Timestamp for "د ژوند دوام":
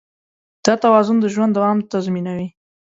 1.19-1.77